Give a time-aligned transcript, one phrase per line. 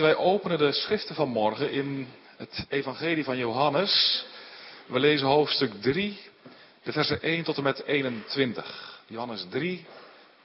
[0.00, 4.24] Wij openen de schriften van morgen in het Evangelie van Johannes.
[4.86, 6.20] We lezen hoofdstuk 3,
[6.82, 9.02] de versen 1 tot en met 21.
[9.06, 9.86] Johannes 3,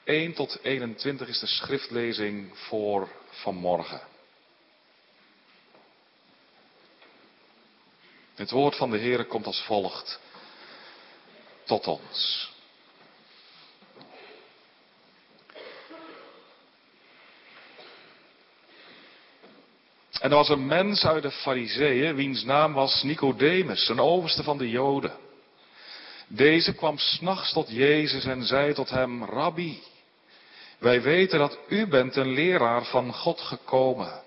[0.04, 4.02] 1 tot 21 is de schriftlezing voor vanmorgen.
[8.35, 10.19] Het woord van de Heer komt als volgt
[11.63, 12.49] tot ons.
[20.26, 24.58] En er was een mens uit de Fariseeën, wiens naam was Nicodemus, een overste van
[24.58, 25.13] de Joden.
[26.27, 29.84] Deze kwam s'nachts tot Jezus en zei tot hem, Rabbi,
[30.80, 34.22] wij weten dat u bent een leraar van God gekomen.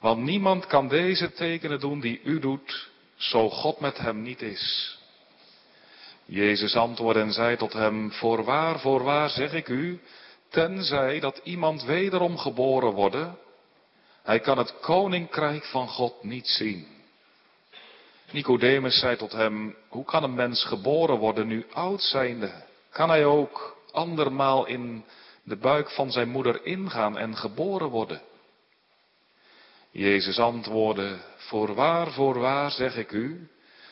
[0.00, 4.98] Want niemand kan deze tekenen doen die u doet, zo God met hem niet is.
[6.24, 10.00] Jezus antwoordde en zei tot hem, voorwaar, voorwaar zeg ik u,
[10.48, 13.38] tenzij dat iemand wederom geboren worden,
[14.24, 16.86] hij kan het koninkrijk van God niet zien.
[18.30, 22.64] Nicodemus zei tot hem, hoe kan een mens geboren worden nu oud zijnde?
[22.90, 25.04] Kan hij ook andermaal in
[25.42, 28.22] de buik van zijn moeder ingaan en geboren worden?
[29.90, 33.48] Jezus antwoordde, voorwaar, voorwaar zeg ik u,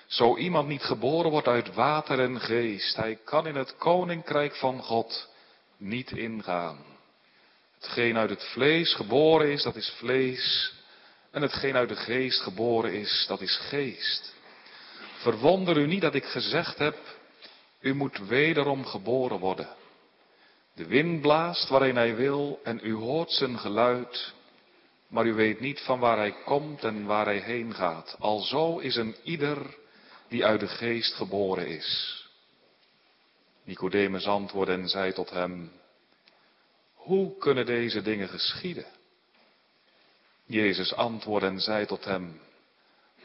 [0.06, 4.82] zo iemand niet geboren wordt uit water en geest, hij kan in het koninkrijk van
[4.82, 5.28] God
[5.76, 6.91] niet ingaan.
[7.82, 10.72] Hetgeen uit het vlees geboren is, dat is vlees.
[11.30, 14.34] En hetgeen uit de geest geboren is, dat is geest.
[15.16, 16.96] Verwonder u niet dat ik gezegd heb,
[17.80, 19.68] u moet wederom geboren worden.
[20.74, 24.32] De wind blaast waarin hij wil en u hoort zijn geluid,
[25.08, 28.16] maar u weet niet van waar hij komt en waar hij heen gaat.
[28.18, 29.76] Alzo is een ieder
[30.28, 32.20] die uit de geest geboren is.
[33.64, 35.72] Nicodemus antwoordde en zei tot hem,
[37.02, 38.86] hoe kunnen deze dingen geschieden?
[40.46, 42.40] Jezus antwoordde en zei tot hem,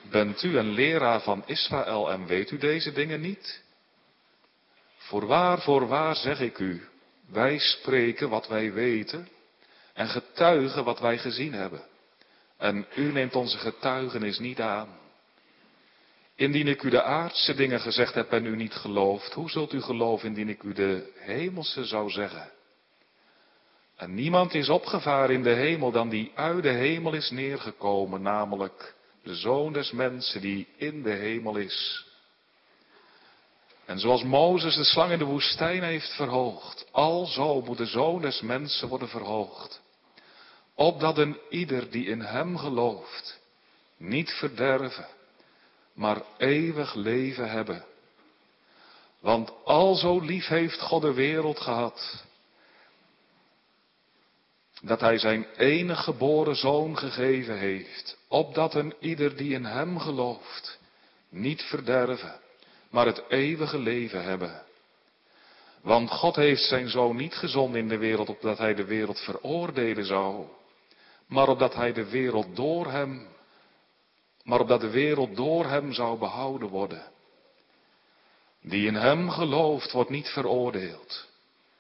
[0.09, 3.64] Bent u een leraar van Israël en weet u deze dingen niet?
[4.98, 6.87] Voorwaar, voorwaar zeg ik u,
[7.30, 9.27] wij spreken wat wij weten
[9.93, 11.82] en getuigen wat wij gezien hebben.
[12.58, 14.89] En u neemt onze getuigenis niet aan.
[16.36, 19.82] Indien ik u de aardse dingen gezegd heb en u niet gelooft, hoe zult u
[19.82, 22.52] geloven indien ik u de hemelse zou zeggen?
[23.97, 28.95] En niemand is opgevaren in de hemel dan die uit de hemel is neergekomen, namelijk
[29.23, 32.05] de zoon des mensen die in de hemel is.
[33.86, 38.41] En zoals Mozes de slang in de woestijn heeft verhoogd, alzo moet de zoon des
[38.41, 39.81] mensen worden verhoogd.
[40.75, 43.39] Opdat een ieder die in hem gelooft,
[43.97, 45.07] niet verderven,
[45.93, 47.86] maar eeuwig leven hebben.
[49.19, 52.25] Want alzo lief heeft God de wereld gehad,
[54.82, 60.80] dat hij zijn enige geboren zoon gegeven heeft, opdat een ieder die in hem gelooft,
[61.30, 62.39] niet verderven,
[62.89, 64.66] maar het eeuwige leven hebben.
[65.82, 70.05] Want God heeft zijn zoon niet gezonden in de wereld opdat hij de wereld veroordelen
[70.05, 70.45] zou,
[71.27, 73.27] maar opdat hij de wereld door hem,
[74.43, 77.04] maar opdat de wereld door hem zou behouden worden.
[78.61, 81.27] Die in hem gelooft wordt niet veroordeeld,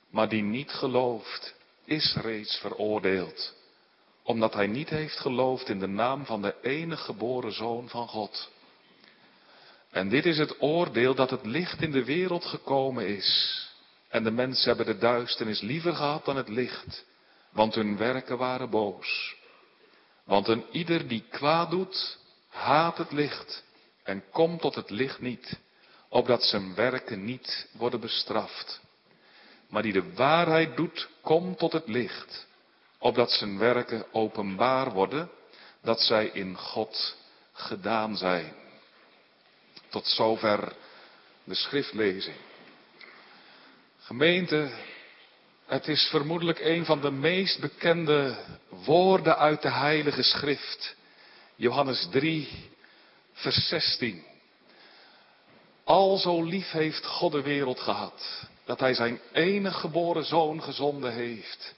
[0.09, 1.55] maar die niet gelooft
[1.87, 3.53] is reeds veroordeeld,
[4.23, 8.49] omdat hij niet heeft geloofd in de naam van de enige geboren Zoon van God.
[9.91, 13.61] En dit is het oordeel dat het licht in de wereld gekomen is.
[14.09, 17.05] En de mensen hebben de duisternis liever gehad dan het licht,
[17.51, 19.35] want hun werken waren boos.
[20.23, 22.17] Want een ieder die kwaad doet,
[22.47, 23.63] haat het licht
[24.03, 25.59] en komt tot het licht niet,
[26.09, 28.81] opdat zijn werken niet worden bestraft.
[29.69, 32.47] Maar die de waarheid doet, komt tot het licht,
[32.97, 35.29] opdat zijn werken openbaar worden,
[35.81, 37.15] dat zij in God
[37.53, 38.53] gedaan zijn.
[39.89, 40.73] Tot zover
[41.43, 42.35] de schriftlezing.
[43.99, 44.69] Gemeente,
[45.65, 48.37] het is vermoedelijk een van de meest bekende
[48.69, 50.95] woorden uit de Heilige Schrift.
[51.55, 52.69] Johannes 3,
[53.33, 54.23] vers 16.
[55.83, 61.13] Al zo lief heeft God de wereld gehad, dat hij zijn enige geboren zoon gezonden
[61.13, 61.75] heeft,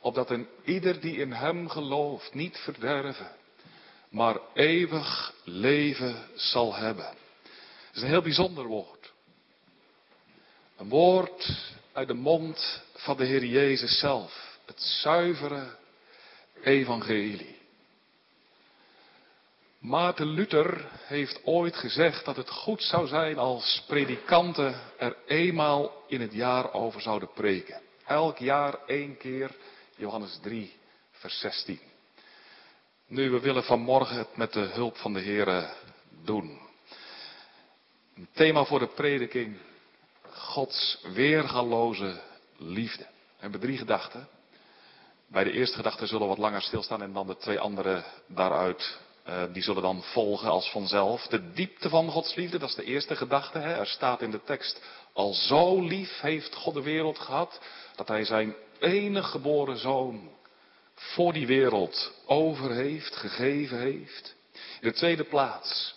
[0.00, 3.30] opdat een ieder die in hem gelooft niet verderven,
[4.08, 7.06] maar eeuwig leven zal hebben.
[7.86, 9.12] Het is een heel bijzonder woord.
[10.76, 14.58] Een woord uit de mond van de Heer Jezus zelf.
[14.66, 15.76] Het zuivere
[16.62, 17.55] evangelie.
[19.86, 26.20] Maarten Luther heeft ooit gezegd dat het goed zou zijn als predikanten er eenmaal in
[26.20, 27.80] het jaar over zouden preken.
[28.06, 29.50] Elk jaar één keer,
[29.96, 30.72] Johannes 3,
[31.10, 31.80] vers 16.
[33.06, 35.72] Nu, we willen vanmorgen het met de hulp van de Heer
[36.24, 36.58] doen.
[38.16, 39.56] Een thema voor de prediking.
[40.30, 42.20] Gods weergaloze
[42.56, 43.04] liefde.
[43.04, 44.28] We hebben drie gedachten.
[45.26, 49.04] Bij de eerste gedachte zullen we wat langer stilstaan en dan de twee andere daaruit,
[49.28, 51.26] uh, die zullen dan volgen als vanzelf.
[51.26, 53.58] De diepte van Gods liefde, dat is de eerste gedachte.
[53.58, 53.74] Hè?
[53.74, 54.82] Er staat in de tekst,
[55.12, 57.60] al zo lief heeft God de wereld gehad,
[57.96, 60.30] dat hij zijn enige geboren zoon
[60.94, 64.34] voor die wereld over heeft, gegeven heeft.
[64.80, 65.94] In de tweede plaats,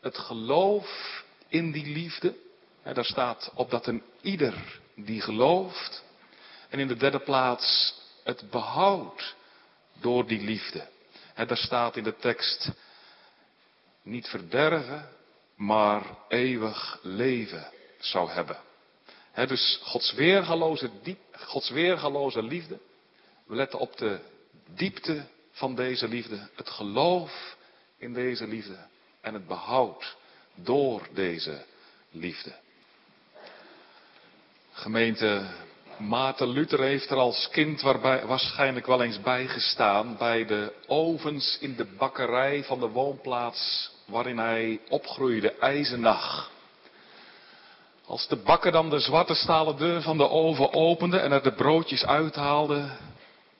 [0.00, 2.36] het geloof in die liefde.
[2.82, 6.04] Hè, daar staat op dat een ieder die gelooft.
[6.68, 7.94] En in de derde plaats,
[8.24, 9.34] het behoud
[10.00, 10.92] door die liefde.
[11.34, 12.70] Hè, daar staat in de tekst,
[14.02, 15.08] niet verderven,
[15.56, 18.58] maar eeuwig leven zou hebben.
[19.30, 22.78] He, dus Gods weergaloze, diep, Gods weergaloze liefde.
[23.46, 24.20] We letten op de
[24.66, 27.56] diepte van deze liefde, het geloof
[27.98, 28.86] in deze liefde
[29.20, 30.16] en het behoud
[30.54, 31.64] door deze
[32.10, 32.54] liefde.
[34.72, 35.46] Gemeente
[35.98, 41.58] Maarten Luther heeft er als kind waarbij, waarschijnlijk wel eens bij gestaan bij de ovens
[41.60, 46.50] in de bakkerij van de woonplaats waarin hij opgroeide, IJzenach.
[48.06, 51.52] Als de bakker dan de zwarte stalen deur van de oven opende en er de
[51.52, 52.88] broodjes uithaalde,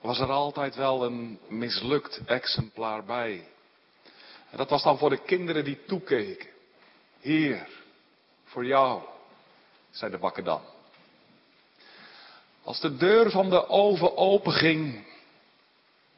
[0.00, 3.48] was er altijd wel een mislukt exemplaar bij.
[4.50, 6.48] En dat was dan voor de kinderen die toekeken.
[7.20, 7.68] Heer,
[8.44, 9.02] voor jou,
[9.90, 10.73] zei de bakker dan.
[12.64, 15.06] Als de deur van de oven openging,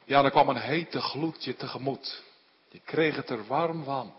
[0.04, 2.22] ja, dan kwam een hete gloed je tegemoet.
[2.68, 4.14] Je kreeg het er warm van.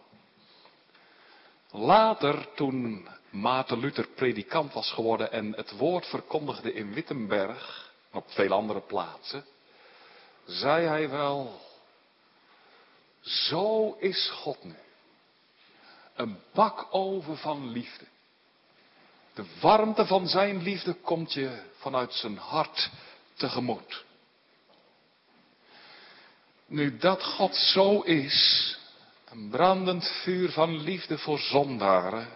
[1.71, 8.51] Later, toen Maarten Luther predikant was geworden en het woord verkondigde in Wittenberg, op veel
[8.51, 9.45] andere plaatsen,
[10.45, 11.61] zei hij wel,
[13.21, 14.75] zo is God nu.
[16.15, 18.05] Een bakoven van liefde.
[19.37, 22.89] De warmte van zijn liefde komt je vanuit zijn hart
[23.33, 24.05] tegemoet.
[26.67, 28.77] Nu dat God zo is,
[29.29, 32.27] een brandend vuur van liefde voor zondaren,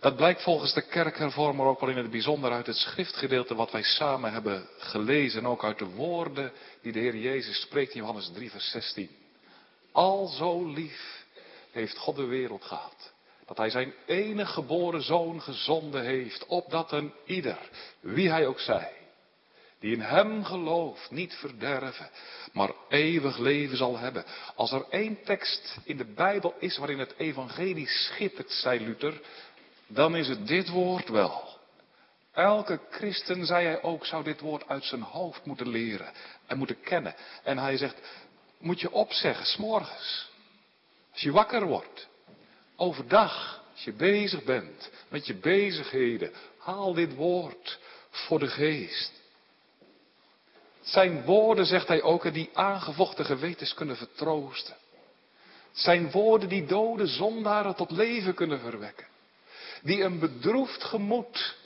[0.00, 3.82] dat blijkt volgens de kerkhervormer ook wel in het bijzonder uit het schriftgedeelte wat wij
[3.82, 5.40] samen hebben gelezen.
[5.40, 6.52] En ook uit de woorden
[6.82, 9.10] die de Heer Jezus spreekt in Johannes 3, vers 16.
[9.92, 11.26] Al zo lief
[11.70, 13.13] heeft God de wereld gehad.
[13.46, 16.46] Dat hij zijn enige geboren zoon gezonden heeft.
[16.46, 17.58] Opdat een ieder,
[18.00, 18.92] wie hij ook zij,
[19.78, 22.10] die in hem gelooft, niet verderven,
[22.52, 24.24] maar eeuwig leven zal hebben.
[24.54, 29.20] Als er één tekst in de Bijbel is waarin het evangelie schittert, zei Luther,
[29.86, 31.52] dan is het dit woord wel.
[32.32, 36.12] Elke christen, zei hij ook, zou dit woord uit zijn hoofd moeten leren
[36.46, 37.14] en moeten kennen.
[37.42, 38.00] En hij zegt,
[38.58, 40.30] moet je opzeggen, s'morgens.
[41.12, 42.08] Als je wakker wordt.
[42.76, 46.32] Overdag, als je bezig bent met je bezigheden.
[46.58, 47.78] Haal dit woord
[48.10, 49.12] voor de geest.
[50.82, 54.76] Zijn woorden, zegt hij ook, die aangevochten gewetens kunnen vertroosten.
[55.72, 59.06] Zijn woorden die dode zondaren tot leven kunnen verwekken
[59.84, 61.56] die een bedroefd gemoed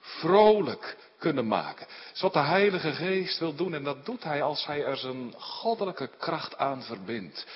[0.00, 1.86] vrolijk kunnen maken.
[1.86, 4.96] Dat is wat de Heilige Geest wil doen en dat doet hij als hij er
[4.96, 7.46] zijn goddelijke kracht aan verbindt.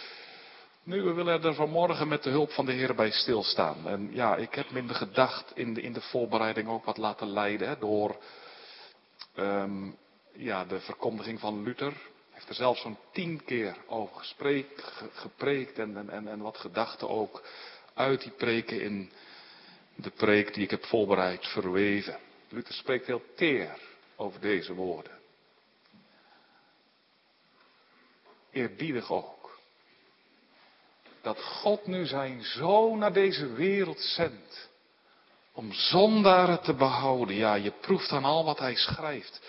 [0.88, 3.88] Nu, we willen er vanmorgen met de hulp van de Heer bij stilstaan.
[3.88, 7.28] En ja, ik heb in de gedacht, in de, in de voorbereiding ook wat laten
[7.28, 8.16] leiden door
[9.36, 9.96] um,
[10.32, 11.92] ja, de verkondiging van Luther.
[11.92, 14.34] Hij heeft er zelfs zo'n tien keer over
[15.12, 17.42] gepreekt en, en, en wat gedachten ook
[17.94, 19.10] uit die preken in
[19.94, 22.18] de preek die ik heb voorbereid verweven.
[22.48, 23.78] Luther spreekt heel teer
[24.16, 25.12] over deze woorden.
[28.50, 29.37] Eerbiedig ook.
[31.22, 34.68] Dat God nu zijn zoon naar deze wereld zendt.
[35.52, 37.36] Om zondaren te behouden.
[37.36, 39.40] Ja, je proeft aan al wat hij schrijft.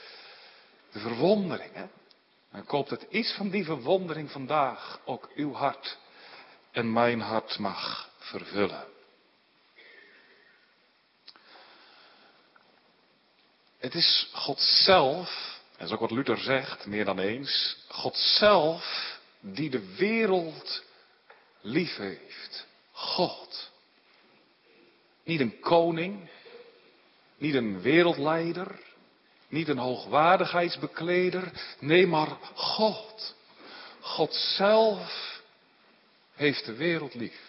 [0.91, 1.85] De verwondering, hè.
[2.51, 5.97] En hoop dat iets van die verwondering vandaag ook uw hart
[6.71, 8.85] en mijn hart mag vervullen.
[13.77, 18.15] Het is God zelf, en dat is ook wat Luther zegt, meer dan eens, God
[18.15, 20.83] zelf die de wereld
[21.61, 22.67] lief heeft.
[22.91, 23.71] God.
[25.23, 26.29] Niet een koning,
[27.37, 28.79] niet een wereldleider,
[29.47, 33.35] niet een hoogwaardigheidsbekleder, nee maar God.
[33.99, 35.41] God zelf
[36.33, 37.47] heeft de wereld lief.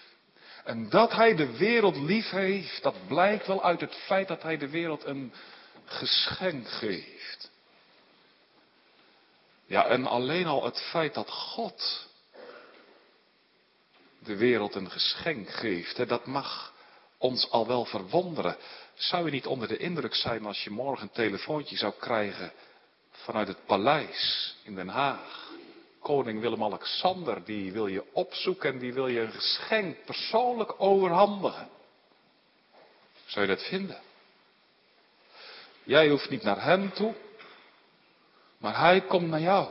[0.64, 4.56] En dat hij de wereld lief heeft, dat blijkt wel uit het feit dat hij
[4.56, 5.32] de wereld een
[5.84, 7.50] geschenk geeft.
[9.66, 12.08] Ja, en alleen al het feit dat God
[14.22, 15.96] de wereld een geschenk geeft.
[15.96, 16.72] Hè, dat mag
[17.18, 18.56] ons al wel verwonderen.
[18.94, 22.52] Zou je niet onder de indruk zijn als je morgen een telefoontje zou krijgen
[23.10, 25.48] vanuit het paleis in Den Haag?
[26.00, 31.68] Koning Willem-Alexander, die wil je opzoeken en die wil je een geschenk persoonlijk overhandigen.
[33.26, 34.00] Zou je dat vinden?
[35.82, 37.14] Jij hoeft niet naar hem toe,
[38.58, 39.68] maar hij komt naar jou.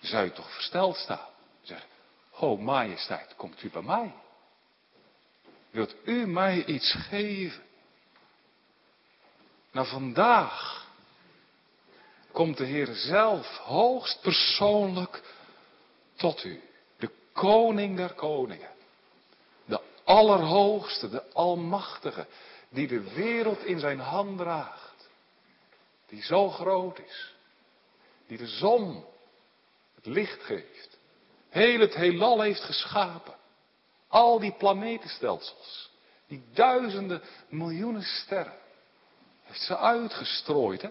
[0.00, 1.31] Zou je toch versteld staan?
[2.42, 4.14] Zeg, ho majesteit, komt u bij mij?
[5.70, 7.62] Wilt u mij iets geven?
[9.72, 10.86] Nou vandaag
[12.32, 15.22] komt de Heer zelf hoogst persoonlijk
[16.14, 16.62] tot u.
[16.98, 18.70] De koning der koningen.
[19.64, 22.26] De allerhoogste, de almachtige,
[22.68, 25.08] die de wereld in zijn hand draagt.
[26.06, 27.34] Die zo groot is.
[28.26, 29.04] Die de zon
[29.94, 30.91] het licht geeft.
[31.52, 33.34] Heel het heelal heeft geschapen.
[34.08, 35.90] Al die planetenstelsels.
[36.26, 38.58] Die duizenden miljoenen sterren.
[39.42, 40.88] Heeft ze uitgestrooid, hè?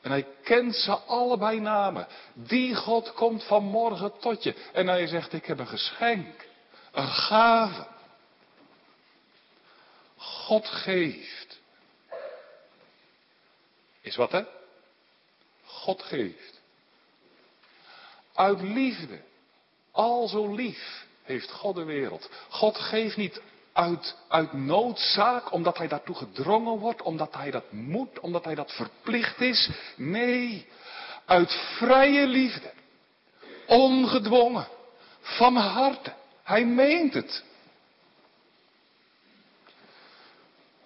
[0.00, 2.06] En hij kent ze allebei namen.
[2.34, 4.54] Die God komt vanmorgen tot je.
[4.72, 6.46] En hij zegt, ik heb een geschenk.
[6.92, 7.86] Een gave.
[10.16, 11.60] God geeft.
[14.00, 14.44] Is wat hè?
[15.64, 16.55] God geeft.
[18.36, 19.20] Uit liefde.
[19.92, 22.30] Al zo lief heeft God de wereld.
[22.48, 23.40] God geeft niet
[23.72, 28.72] uit, uit noodzaak, omdat hij daartoe gedrongen wordt, omdat hij dat moet, omdat hij dat
[28.72, 29.70] verplicht is.
[29.96, 30.66] Nee,
[31.24, 32.72] uit vrije liefde.
[33.66, 34.68] Ongedwongen.
[35.20, 36.12] Van harte.
[36.42, 37.44] Hij meent het.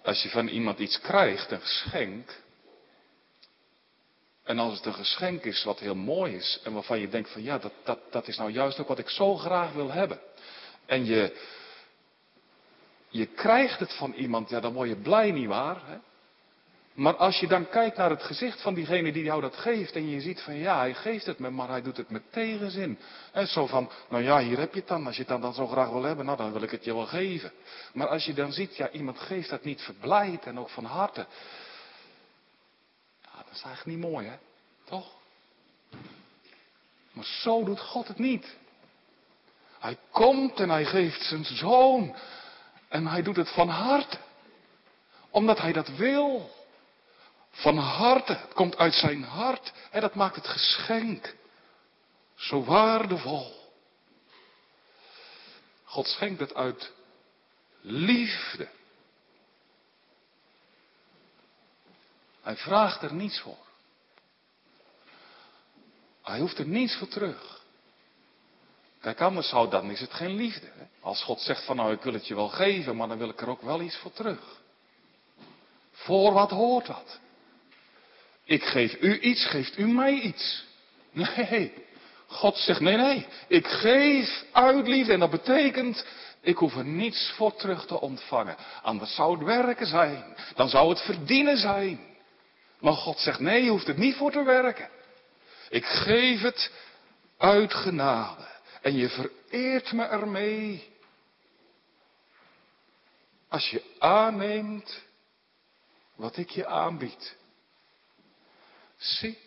[0.03, 2.41] Als je van iemand iets krijgt, een geschenk.
[4.43, 7.43] En als het een geschenk is wat heel mooi is en waarvan je denkt van
[7.43, 10.19] ja, dat, dat, dat is nou juist ook wat ik zo graag wil hebben.
[10.85, 11.37] En je,
[13.09, 15.81] je krijgt het van iemand, ja dan word je blij niet waar.
[15.85, 15.97] Hè?
[16.93, 20.09] Maar als je dan kijkt naar het gezicht van diegene die jou dat geeft en
[20.09, 22.97] je ziet van ja, hij geeft het me, maar hij doet het met tegenzin.
[23.31, 25.05] En zo van, nou ja, hier heb je het dan.
[25.05, 26.93] Als je het dan, dan zo graag wil hebben, nou dan wil ik het je
[26.93, 27.51] wel geven.
[27.93, 31.25] Maar als je dan ziet, ja, iemand geeft dat niet verblijd en ook van harte.
[33.51, 34.37] Dat is eigenlijk niet mooi, hè?
[34.85, 35.11] Toch?
[37.11, 38.55] Maar zo doet God het niet.
[39.79, 42.15] Hij komt en hij geeft zijn zoon.
[42.87, 44.17] En hij doet het van harte.
[45.29, 46.51] Omdat hij dat wil.
[47.51, 48.33] Van harte.
[48.33, 49.73] Het komt uit zijn hart.
[49.89, 51.35] En dat maakt het geschenk
[52.35, 53.69] zo waardevol.
[55.83, 56.91] God schenkt het uit
[57.81, 58.69] liefde.
[62.41, 63.57] Hij vraagt er niets voor.
[66.23, 67.61] Hij hoeft er niets voor terug.
[69.01, 70.65] Kijk, anders zou dan is het geen liefde.
[70.65, 70.85] Hè?
[70.99, 73.41] Als God zegt van nou ik wil het je wel geven, maar dan wil ik
[73.41, 74.61] er ook wel iets voor terug.
[75.91, 77.19] Voor wat hoort wat?
[78.43, 80.65] Ik geef u iets, geeft u mij iets.
[81.11, 81.73] Nee,
[82.27, 86.05] God zegt nee, nee, ik geef uit liefde en dat betekent
[86.41, 88.55] ik hoef er niets voor terug te ontvangen.
[88.81, 92.10] Anders zou het werken zijn, dan zou het verdienen zijn.
[92.81, 94.89] Maar God zegt nee, je hoeft het niet voor te werken.
[95.69, 96.71] Ik geef het
[97.37, 98.47] uit genade.
[98.81, 100.89] En je vereert me ermee.
[103.47, 105.01] Als je aanneemt
[106.15, 107.35] wat ik je aanbied.
[108.97, 109.37] Zie,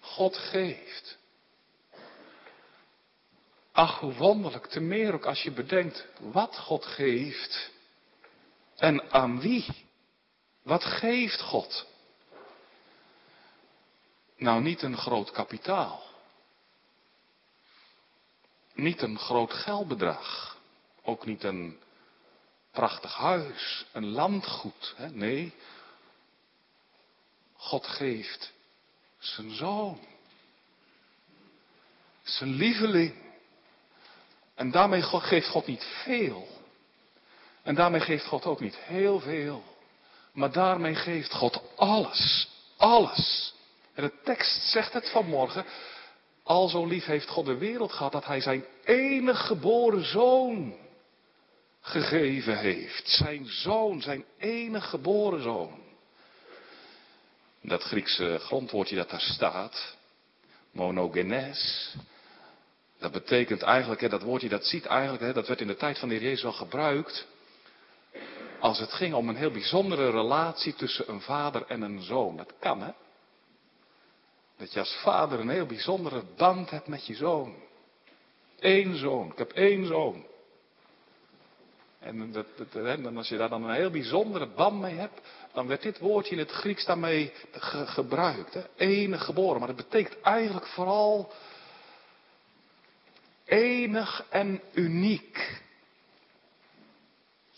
[0.00, 1.18] God geeft.
[3.72, 7.70] Ach, hoe wonderlijk, te meer ook als je bedenkt wat God geeft
[8.76, 9.83] en aan wie.
[10.64, 11.86] Wat geeft God?
[14.36, 16.02] Nou, niet een groot kapitaal.
[18.74, 20.58] Niet een groot geldbedrag.
[21.02, 21.78] Ook niet een
[22.70, 24.94] prachtig huis, een landgoed.
[24.96, 25.10] Hè?
[25.10, 25.54] Nee,
[27.56, 28.52] God geeft
[29.18, 30.00] zijn zoon.
[32.22, 33.14] Zijn lieveling.
[34.54, 36.48] En daarmee geeft God niet veel.
[37.62, 39.73] En daarmee geeft God ook niet heel veel.
[40.34, 42.48] Maar daarmee geeft God alles.
[42.76, 43.54] Alles.
[43.94, 45.64] En de tekst zegt het vanmorgen.
[46.42, 50.76] Al zo lief heeft God de wereld gehad dat hij zijn enig geboren zoon
[51.80, 53.08] gegeven heeft.
[53.08, 55.82] Zijn zoon, zijn enig geboren zoon.
[57.62, 59.96] Dat Griekse grondwoordje dat daar staat,
[60.70, 61.94] monogenes,
[62.98, 65.98] dat betekent eigenlijk, hè, dat woordje dat ziet eigenlijk, hè, dat werd in de tijd
[65.98, 67.26] van de Heer Jezus al gebruikt,
[68.64, 72.36] als het ging om een heel bijzondere relatie tussen een vader en een zoon.
[72.36, 72.90] Dat kan hè.
[74.56, 77.54] Dat je als vader een heel bijzondere band hebt met je zoon.
[78.58, 79.30] één zoon.
[79.30, 80.26] Ik heb één zoon.
[81.98, 85.20] En, dat, dat, als je daar dan een heel bijzondere band mee hebt,
[85.52, 87.32] dan werd dit woordje in het Grieks daarmee
[87.84, 88.54] gebruikt.
[88.54, 88.62] Hè?
[88.76, 89.58] Enig geboren.
[89.58, 91.32] Maar dat betekent eigenlijk vooral
[93.44, 95.62] enig en uniek.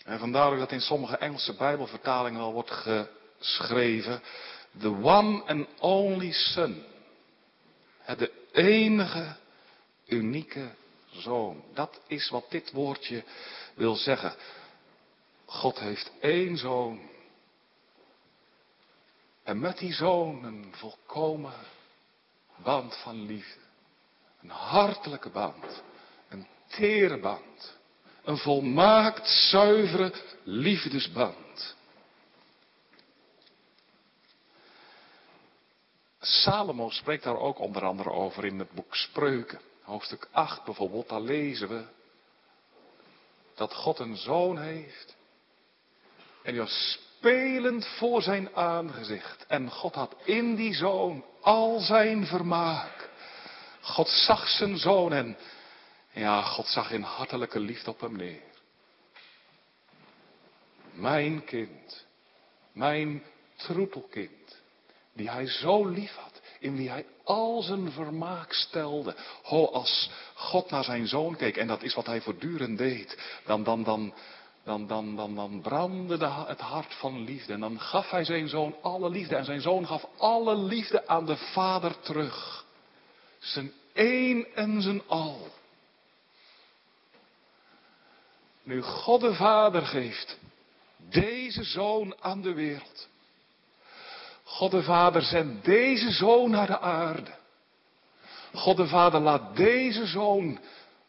[0.07, 4.23] En vandaar ook dat in sommige Engelse Bijbelvertalingen al wordt geschreven.
[4.79, 6.85] The one and only son.
[8.17, 9.37] De enige,
[10.07, 10.75] unieke
[11.11, 11.65] zoon.
[11.75, 13.25] Dat is wat dit woordje
[13.75, 14.35] wil zeggen.
[15.45, 17.01] God heeft één zoon.
[19.43, 21.55] En met die zoon een volkomen
[22.57, 23.61] band van liefde.
[24.43, 25.83] Een hartelijke band.
[26.29, 27.77] Een tere band.
[28.27, 31.77] Een volmaakt zuivere liefdesband.
[36.21, 39.61] Salomo spreekt daar ook onder andere over in het boek Spreuken.
[39.83, 41.85] Hoofdstuk 8 bijvoorbeeld, daar lezen we
[43.55, 45.17] dat God een zoon heeft.
[46.43, 49.47] En die was spelend voor zijn aangezicht.
[49.47, 53.09] En God had in die zoon al zijn vermaak.
[53.81, 55.37] God zag zijn zoon en
[56.17, 58.43] ja, God zag in hartelijke liefde op hem neer.
[60.93, 62.07] Mijn kind,
[62.73, 63.23] mijn
[63.57, 64.63] troetelkind,
[65.13, 69.15] die hij zo lief had, in wie hij al zijn vermaak stelde.
[69.43, 73.63] Ho, als God naar zijn zoon keek, en dat is wat hij voortdurend deed, dan,
[73.63, 74.15] dan, dan,
[74.65, 77.53] dan, dan, dan, brandde het hart van liefde.
[77.53, 79.37] En dan gaf hij zijn zoon alle liefde.
[79.37, 82.65] En zijn zoon gaf alle liefde aan de vader terug.
[83.39, 85.49] Zijn één en zijn al.
[88.67, 90.39] Nu God de Vader geeft
[90.97, 93.09] deze zoon aan de wereld.
[94.43, 97.35] God de Vader zendt deze zoon naar de aarde.
[98.55, 100.61] God de Vader laat deze zoon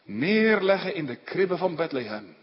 [0.04, 2.36] neerleggen in de kribben van Bethlehem.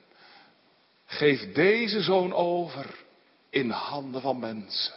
[1.06, 3.04] Geef deze zoon over
[3.50, 4.94] in handen van mensen.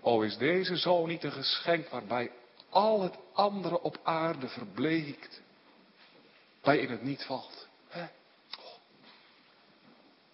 [0.00, 2.30] O, is deze zoon niet een geschenk waarbij
[2.72, 5.40] al het andere op aarde verbleekt,
[6.62, 7.68] bij in het niet valt?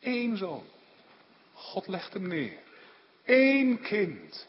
[0.01, 0.65] Eén zoon.
[1.53, 2.59] God legt hem neer.
[3.25, 4.47] Eén kind.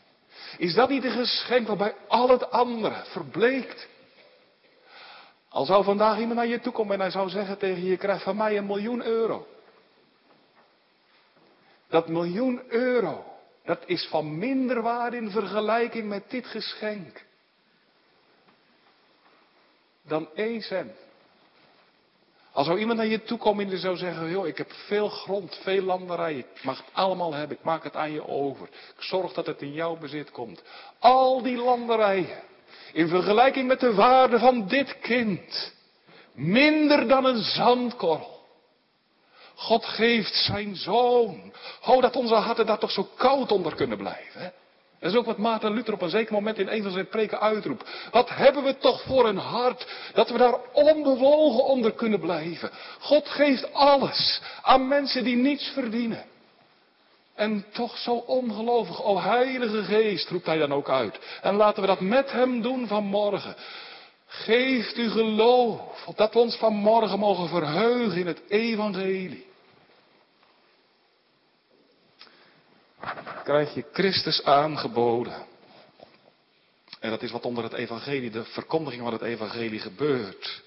[0.58, 3.88] Is dat niet een geschenk waarbij al het andere verbleekt?
[5.50, 7.98] Al zou vandaag iemand naar je toe komen en hij zou zeggen tegen je, je
[7.98, 9.48] krijgt van mij een miljoen euro.
[11.88, 13.26] Dat miljoen euro,
[13.64, 17.28] dat is van minder waarde in vergelijking met dit geschenk.
[20.10, 20.92] Dan één cent.
[22.52, 25.60] Als zou iemand naar je toe komen en zou zeggen, joh, ik heb veel grond,
[25.64, 28.68] veel landerij, ik mag het allemaal hebben, ik maak het aan je over.
[28.68, 30.64] Ik zorg dat het in jouw bezit komt.
[31.00, 32.44] Al die landerijen,
[32.94, 35.74] in vergelijking met de waarde van dit kind.
[36.34, 38.40] Minder dan een zandkorrel.
[39.56, 41.54] God geeft zijn zoon.
[41.82, 44.54] Hou dat onze harten daar toch zo koud onder kunnen blijven.
[45.00, 47.40] Dat is ook wat Maarten Luther op een zeker moment in een van zijn preken
[47.40, 47.90] uitroept.
[48.12, 52.72] Wat hebben we toch voor een hart dat we daar onbewogen onder kunnen blijven.
[53.00, 56.26] God geeft alles aan mensen die niets verdienen.
[57.36, 59.04] En toch zo ongelovig.
[59.04, 61.20] O Heilige Geest, roept hij dan ook uit.
[61.42, 63.56] En laten we dat met hem doen vanmorgen.
[64.26, 65.82] Geeft u geloof,
[66.16, 69.49] dat we ons vanmorgen mogen verheugen in het evangelie.
[73.50, 75.48] Krijg je Christus aangeboden.
[77.00, 80.64] En dat is wat onder het evangelie, de verkondiging van het evangelie gebeurt.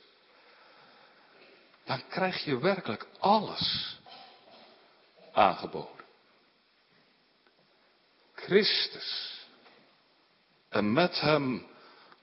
[1.85, 3.97] Dan krijg je werkelijk alles
[5.33, 6.05] aangeboden.
[8.35, 9.41] Christus.
[10.69, 11.67] En met hem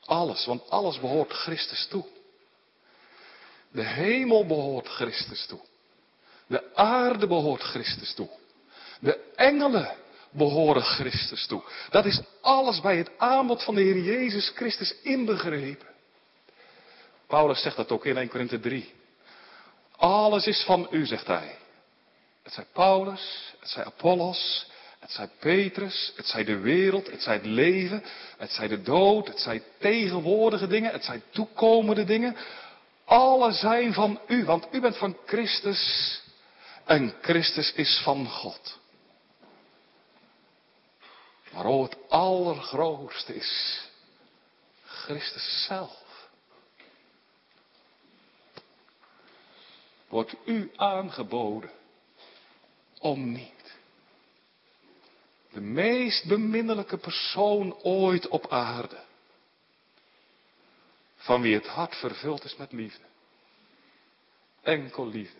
[0.05, 2.05] alles, want alles behoort Christus toe.
[3.71, 5.61] De hemel behoort Christus toe.
[6.47, 8.29] De aarde behoort Christus toe.
[8.99, 11.61] De engelen behoren Christus toe.
[11.89, 15.87] Dat is alles bij het aanbod van de Heer Jezus Christus inbegrepen.
[17.27, 18.93] Paulus zegt dat ook in 1 Korinthe 3.
[19.95, 21.57] Alles is van u, zegt hij.
[22.43, 24.67] Het zij Paulus, het zij Apollos,
[24.99, 28.03] het zij Petrus, het zij de wereld, het zij het leven,
[28.37, 32.35] het zij de dood, het zij tegenwoordige dingen, het zij toekomende dingen.
[33.05, 36.21] Alle zijn van u, want u bent van Christus
[36.85, 38.78] en Christus is van God.
[41.59, 43.81] Maar o, het allergrootste is
[44.83, 46.29] Christus zelf.
[50.07, 51.71] Wordt u aangeboden
[52.99, 53.77] om niet
[55.51, 59.03] De meest beminnelijke persoon ooit op aarde.
[61.15, 63.05] Van wie het hart vervuld is met liefde.
[64.61, 65.39] Enkel liefde.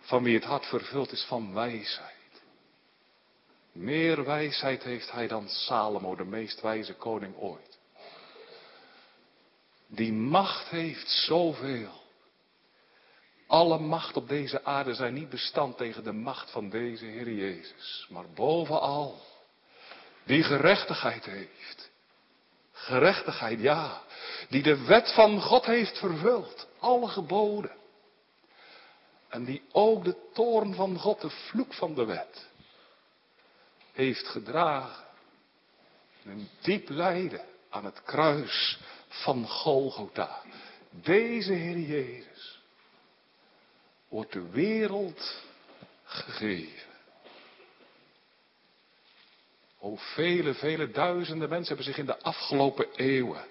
[0.00, 2.17] Van wie het hart vervuld is van wijsheid.
[3.78, 7.78] Meer wijsheid heeft hij dan Salomo, de meest wijze koning ooit.
[9.86, 11.90] Die macht heeft zoveel.
[13.46, 18.06] Alle macht op deze aarde zijn niet bestand tegen de macht van deze Heer Jezus.
[18.10, 19.20] Maar bovenal,
[20.24, 21.90] die gerechtigheid heeft.
[22.72, 24.02] Gerechtigheid, ja.
[24.48, 26.68] Die de wet van God heeft vervuld.
[26.78, 27.76] Alle geboden.
[29.28, 32.48] En die ook de toorn van God, de vloek van de wet,
[33.98, 35.04] heeft gedragen.
[36.24, 40.42] Een diep lijden aan het kruis van Golgotha.
[40.90, 42.62] Deze Heer Jezus
[44.08, 45.42] wordt de wereld
[46.04, 46.88] gegeven.
[49.78, 53.44] O vele, vele duizenden mensen hebben zich in de afgelopen eeuwen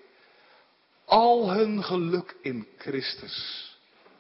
[1.06, 3.68] al hun geluk in Christus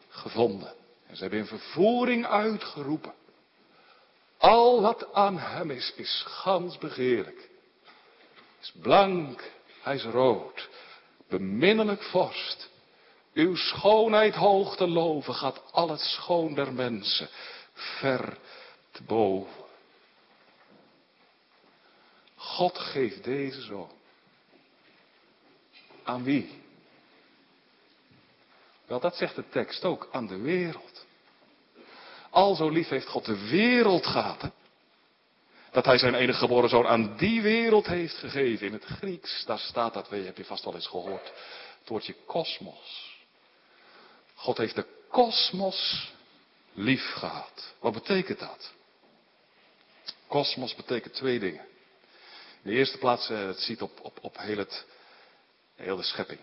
[0.10, 0.74] gevonden.
[1.08, 3.13] En ze hebben in vervoering uitgeroepen.
[4.48, 7.50] Al wat aan hem is, is gans begeerlijk.
[8.62, 10.70] Is blank, hij is rood.
[11.30, 12.70] Beminnelijk vorst.
[13.34, 17.30] Uw schoonheid hoog te loven gaat al het schoon der mensen
[17.74, 18.38] ver
[18.92, 19.66] te boven.
[22.36, 23.92] God geeft deze zoon.
[26.04, 26.64] Aan wie?
[28.86, 30.97] Wel, dat zegt de tekst ook, aan de wereld.
[32.38, 34.50] Al zo lief heeft God de wereld gehad.
[35.71, 38.67] Dat hij zijn enige geboren zoon aan die wereld heeft gegeven.
[38.67, 41.32] In het Grieks, daar staat dat, weet je, heb je vast wel eens gehoord.
[41.80, 43.15] Het woordje kosmos.
[44.36, 46.12] God heeft de kosmos
[46.73, 47.73] lief gehad.
[47.80, 48.73] Wat betekent dat?
[50.28, 51.65] Kosmos betekent twee dingen.
[52.63, 54.86] In de eerste plaats, eh, het ziet op, op, op heel, het,
[55.76, 56.39] heel de schepping.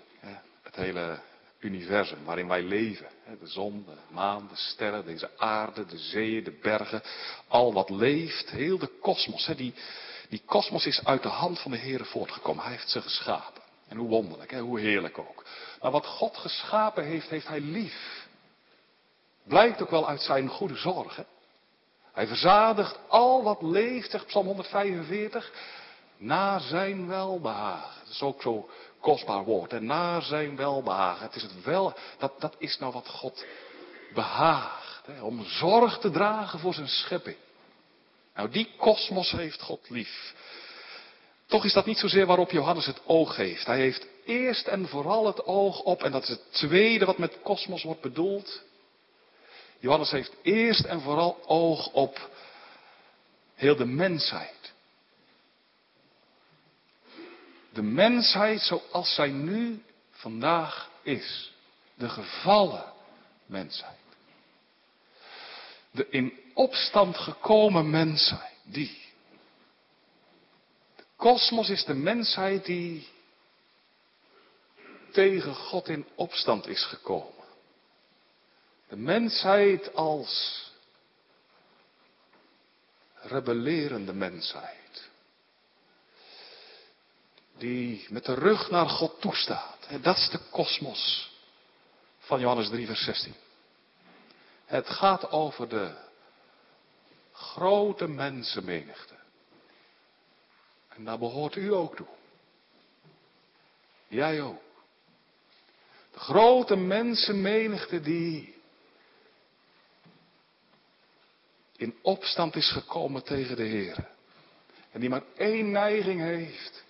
[0.63, 1.21] Het hele
[1.65, 3.07] universum waarin wij leven.
[3.41, 7.03] De zon, de maan, de sterren, deze aarde, de zeeën, de bergen.
[7.49, 9.51] Al wat leeft, heel de kosmos.
[9.57, 12.63] Die, kosmos is uit de hand van de Heer voortgekomen.
[12.63, 13.63] Hij heeft ze geschapen.
[13.89, 15.45] En hoe wonderlijk, hoe heerlijk ook.
[15.81, 18.27] Maar wat God geschapen heeft, heeft hij lief.
[19.45, 21.27] Blijkt ook wel uit zijn goede zorgen.
[22.13, 25.53] Hij verzadigt al wat leeft, zegt Psalm 145,
[26.25, 28.01] naar zijn welbehagen.
[28.05, 28.69] Dat is ook zo
[29.01, 29.73] kostbaar woord.
[29.73, 31.27] En naar zijn welbehagen.
[31.27, 33.45] Het is het wel, dat, dat is nou wat God
[34.15, 35.07] behaagt.
[35.07, 37.37] Hè, om zorg te dragen voor zijn schepping.
[38.35, 40.35] Nou, die kosmos heeft God lief.
[41.47, 43.67] Toch is dat niet zozeer waarop Johannes het oog heeft.
[43.67, 47.39] Hij heeft eerst en vooral het oog op, en dat is het tweede wat met
[47.43, 48.63] kosmos wordt bedoeld.
[49.79, 52.31] Johannes heeft eerst en vooral oog op
[53.55, 54.64] heel de mensheid.
[57.75, 61.53] De mensheid zoals zij nu vandaag is.
[61.95, 62.93] De gevallen
[63.47, 63.99] mensheid.
[65.91, 68.57] De in opstand gekomen mensheid.
[68.63, 69.03] Die.
[70.97, 73.09] De kosmos is de mensheid die
[75.13, 77.45] tegen God in opstand is gekomen.
[78.89, 80.63] De mensheid als
[83.15, 84.84] rebellerende mensheid
[87.59, 89.89] die met de rug naar God toestaat.
[90.03, 91.33] Dat is de kosmos
[92.19, 93.35] van Johannes 3, vers 16.
[94.65, 95.95] Het gaat over de
[97.33, 99.15] grote mensenmenigte.
[100.89, 102.07] En daar behoort u ook toe.
[104.09, 104.63] Jij ook.
[106.13, 108.55] De grote mensenmenigte die
[111.77, 114.09] in opstand is gekomen tegen de Heer.
[114.91, 116.84] En die maar één neiging heeft.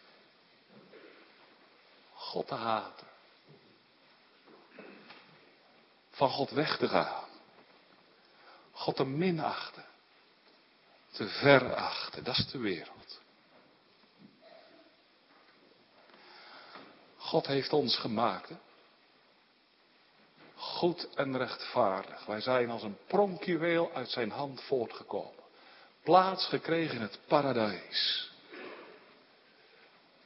[2.24, 3.06] God te haten.
[6.10, 7.28] Van God weg te gaan.
[8.72, 9.84] God te minachten.
[11.10, 12.24] Te verachten.
[12.24, 13.20] Dat is de wereld.
[17.16, 18.50] God heeft ons gemaakt.
[20.54, 22.26] Goed en rechtvaardig.
[22.26, 25.42] Wij zijn als een pronkjuweel uit zijn hand voortgekomen.
[26.02, 28.32] Plaats gekregen in het paradijs.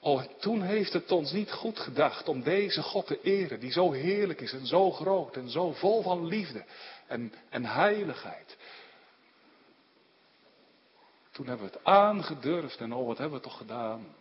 [0.09, 3.93] Oh, toen heeft het ons niet goed gedacht om deze God te eren, die zo
[3.93, 6.65] heerlijk is en zo groot en zo vol van liefde
[7.07, 8.57] en, en heiligheid.
[11.31, 14.15] Toen hebben we het aangedurfd en oh, wat hebben we toch gedaan?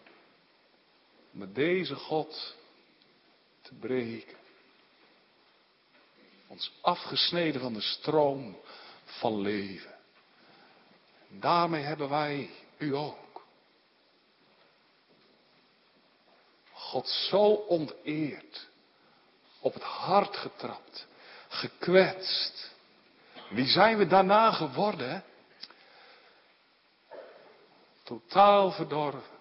[1.31, 2.55] Met deze God
[3.61, 4.37] te breken.
[6.47, 8.57] Ons afgesneden van de stroom
[9.03, 9.95] van leven.
[11.29, 13.26] En daarmee hebben wij U ook.
[16.87, 18.67] God zo onteerd,
[19.59, 21.07] op het hart getrapt,
[21.47, 22.71] gekwetst.
[23.49, 25.23] Wie zijn we daarna geworden?
[28.03, 29.37] Totaal verdorven.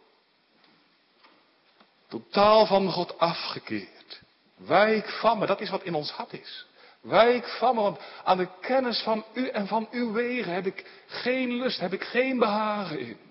[2.08, 4.20] Totaal van God afgekeerd.
[4.56, 6.66] Wijk van me, dat is wat in ons hart is.
[7.00, 10.90] Wijk van me, want aan de kennis van u en van uw wegen heb ik
[11.06, 13.25] geen lust, heb ik geen behagen in.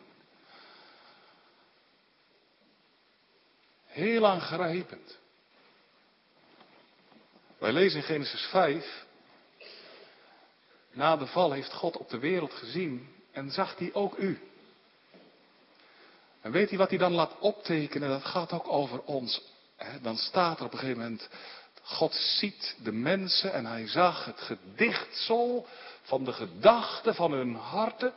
[3.95, 5.17] Heel aangrijpend.
[7.57, 9.05] Wij lezen in Genesis 5.
[10.91, 14.39] Na de val heeft God op de wereld gezien en zag hij ook u.
[16.41, 18.09] En weet hij wat hij dan laat optekenen?
[18.09, 19.41] Dat gaat ook over ons.
[20.01, 21.29] Dan staat er op een gegeven moment,
[21.81, 25.67] God ziet de mensen en hij zag het gedichtsel
[26.01, 28.13] van de gedachten van hun harten.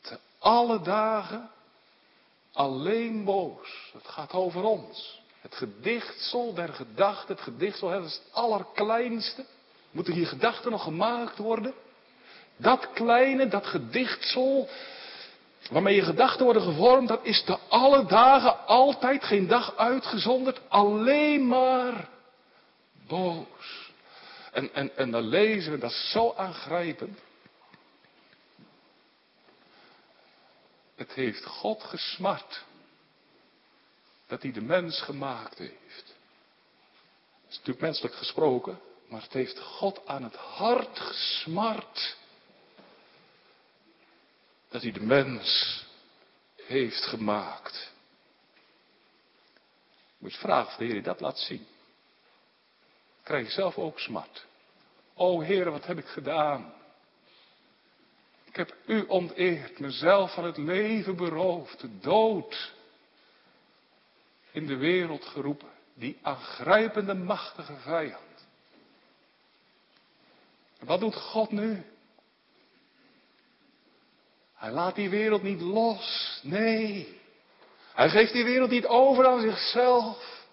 [0.00, 1.52] Te alle dagen
[2.54, 3.92] alleen boos.
[3.92, 5.22] Het gaat over ons.
[5.40, 9.44] Het gedichtsel der gedachten, het gedichtsel, dat is het allerkleinste.
[9.90, 11.74] Moeten hier gedachten nog gemaakt worden?
[12.56, 14.68] Dat kleine, dat gedichtsel,
[15.70, 21.46] waarmee je gedachten worden gevormd, dat is te alle dagen altijd, geen dag uitgezonderd, alleen
[21.46, 22.08] maar
[23.08, 23.92] boos.
[24.52, 27.18] En, en, en dan lezen we, dat is zo aangrijpend.
[30.94, 32.64] Het heeft God gesmart
[34.26, 36.14] dat hij de mens gemaakt heeft.
[37.42, 42.16] Het is natuurlijk menselijk gesproken, maar het heeft God aan het hart gesmart
[44.68, 45.82] dat hij de mens
[46.56, 47.92] heeft gemaakt.
[50.18, 51.66] Moet je vragen of de Heer je dat laat zien.
[53.22, 54.46] Krijg je zelf ook smart.
[55.14, 56.74] O Heer, wat heb ik gedaan?
[58.54, 62.72] Ik heb u onteerd, mezelf van het leven beroofd, de dood
[64.50, 65.68] in de wereld geroepen.
[65.94, 68.46] Die aangrijpende, machtige vijand.
[70.78, 71.82] En wat doet God nu?
[74.54, 76.40] Hij laat die wereld niet los.
[76.42, 77.20] Nee.
[77.94, 80.46] Hij geeft die wereld niet over aan zichzelf.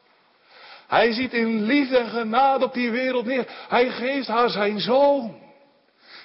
[0.87, 3.65] Hij ziet in liefde en genade op die wereld neer.
[3.67, 5.41] Hij geeft haar zijn zoon.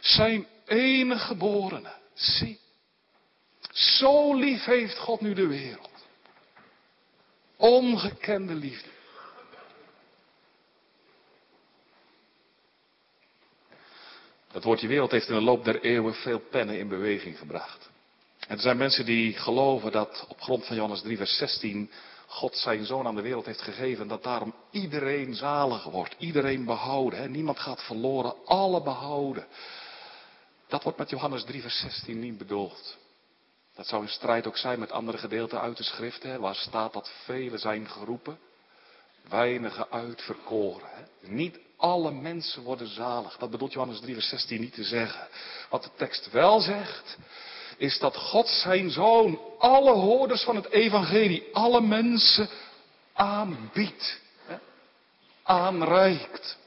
[0.00, 1.92] Zijn enige geborene.
[2.14, 2.59] Zie.
[3.72, 5.90] Zo lief heeft God nu de wereld.
[7.57, 8.88] Ongekende liefde.
[14.52, 17.90] Dat woordje wereld heeft in de loop der eeuwen veel pennen in beweging gebracht.
[18.48, 21.90] En er zijn mensen die geloven dat op grond van Johannes 3, vers 16
[22.26, 24.09] God zijn zoon aan de wereld heeft gegeven.
[24.09, 26.14] Dat daarom iedereen zalig wordt.
[26.18, 27.31] Iedereen behouden.
[27.31, 28.35] Niemand gaat verloren.
[28.44, 29.46] Alle behouden.
[30.68, 32.96] Dat wordt met Johannes 3, vers 16 niet bedoeld.
[33.74, 36.22] Dat zou in strijd ook zijn met andere gedeelten uit de schrift.
[36.22, 36.38] Hè?
[36.38, 38.38] Waar staat dat velen zijn geroepen.
[39.29, 40.88] Weinigen uitverkoren.
[40.90, 41.29] Hè?
[41.29, 43.37] Niet alle mensen worden zalig.
[43.37, 45.29] Dat bedoelt Johannes 3, vers 16 niet te zeggen.
[45.70, 47.16] Wat de tekst wel zegt,
[47.76, 52.48] is dat God zijn zoon alle hoorders van het evangelie, alle mensen
[53.12, 54.20] aanbiedt.
[55.42, 56.59] Aanreikt.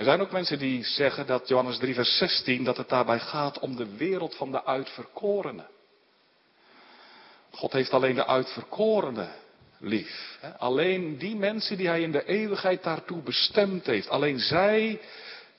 [0.00, 3.58] Er zijn ook mensen die zeggen dat Johannes 3, vers 16, dat het daarbij gaat
[3.58, 5.68] om de wereld van de uitverkorenen.
[7.50, 9.32] God heeft alleen de uitverkorenen
[9.78, 10.38] lief.
[10.58, 15.00] Alleen die mensen die hij in de eeuwigheid daartoe bestemd heeft, alleen zij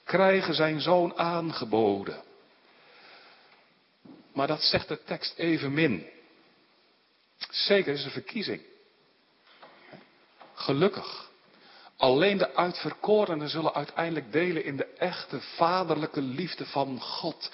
[0.04, 2.22] krijgen zijn zoon aangeboden.
[4.34, 6.06] Maar dat zegt de tekst evenmin.
[7.50, 8.62] Zeker is een verkiezing.
[10.54, 11.31] Gelukkig.
[12.02, 17.52] Alleen de uitverkorenen zullen uiteindelijk delen in de echte vaderlijke liefde van God.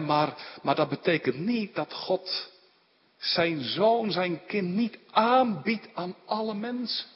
[0.00, 2.50] maar, maar dat betekent niet dat God
[3.16, 7.06] zijn zoon, zijn kind niet aanbiedt aan alle mensen.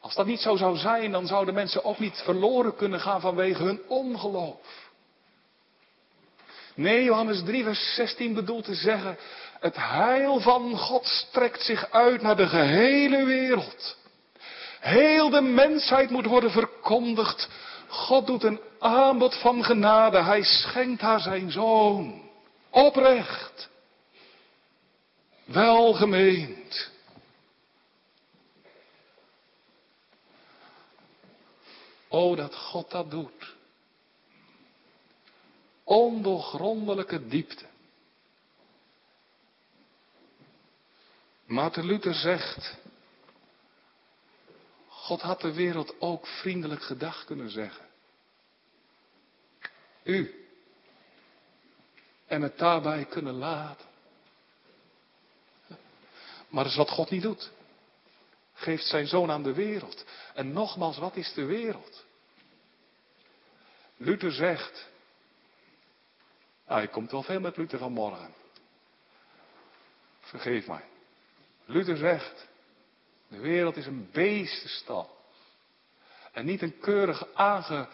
[0.00, 3.62] Als dat niet zo zou zijn, dan zouden mensen ook niet verloren kunnen gaan vanwege
[3.62, 4.90] hun ongeloof.
[6.74, 9.18] Nee, Johannes 3, vers 16 bedoelt te zeggen,
[9.64, 13.96] het heil van God strekt zich uit naar de gehele wereld.
[14.80, 17.48] Heel de mensheid moet worden verkondigd.
[17.88, 20.22] God doet een aanbod van genade.
[20.22, 22.22] Hij schenkt haar zijn zoon.
[22.70, 23.68] Oprecht.
[25.44, 26.90] Welgemeend.
[32.08, 33.54] O, dat God dat doet.
[35.84, 37.72] Ondoorgrondelijke diepte.
[41.54, 42.76] Maarten Luther zegt,
[44.88, 47.86] God had de wereld ook vriendelijk gedag kunnen zeggen.
[50.02, 50.48] U.
[52.26, 53.86] En het daarbij kunnen laten.
[56.48, 57.50] Maar dat is wat God niet doet.
[58.52, 60.04] Geeft zijn zoon aan de wereld.
[60.34, 62.04] En nogmaals, wat is de wereld?
[63.96, 64.88] Luther zegt.
[66.66, 68.34] Nou, je komt wel veel met Luther vanmorgen.
[70.20, 70.92] Vergeef mij.
[71.64, 72.46] Luther zegt.
[73.28, 75.16] De wereld is een beestenstal.
[76.32, 77.88] En niet een keurig aange,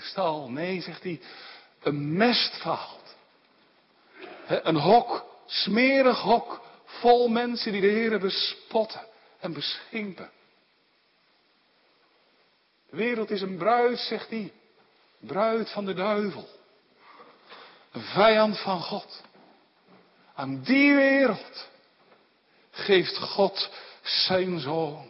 [0.00, 0.50] stal.
[0.50, 1.20] Nee, zegt hij,
[1.82, 3.16] een mestveld.
[4.46, 9.06] Een hok, smerig hok, vol mensen die de Heer bespotten
[9.38, 10.30] en beschimpen.
[12.90, 14.52] De wereld is een bruid, zegt hij.
[15.18, 16.48] Bruid van de duivel.
[17.92, 19.22] Een vijand van God.
[20.34, 21.68] Aan die wereld
[22.76, 23.70] geeft God
[24.02, 25.06] zijn zoon.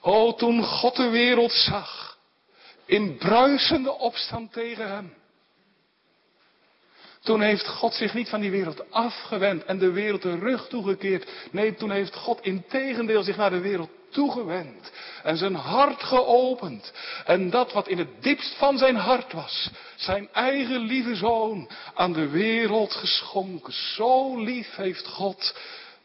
[0.00, 2.18] O, toen God de wereld zag,
[2.84, 5.14] in bruisende opstand tegen hem.
[7.20, 11.30] Toen heeft God zich niet van die wereld afgewend en de wereld de rug toegekeerd.
[11.50, 16.92] Nee, toen heeft God in tegendeel zich naar de wereld toegewend en zijn hart geopend.
[17.24, 22.12] En dat wat in het diepst van zijn hart was, zijn eigen lieve zoon, aan
[22.12, 23.72] de wereld geschonken.
[23.72, 25.54] Zo lief heeft God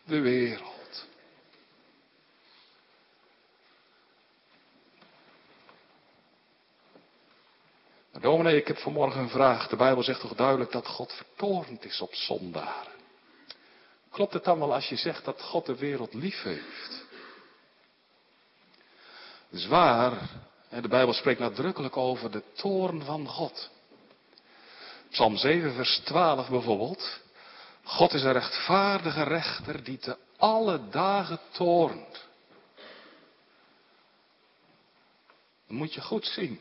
[0.05, 1.05] de wereld.
[8.11, 9.67] Maar dominee, ik heb vanmorgen een vraag.
[9.67, 12.91] De Bijbel zegt toch duidelijk dat God vertorend is op zondaren.
[14.11, 17.05] Klopt het dan wel als je zegt dat God de wereld lief heeft?
[19.51, 20.29] Zwaar,
[20.69, 23.69] de Bijbel spreekt nadrukkelijk over de toorn van God.
[25.09, 27.19] Psalm 7, vers 12 bijvoorbeeld.
[27.83, 32.29] God is een rechtvaardige rechter die te alle dagen toornt.
[35.67, 36.59] Dat moet je goed zien.